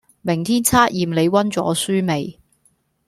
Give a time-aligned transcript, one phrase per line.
[0.23, 2.39] 明天測驗你溫咗書未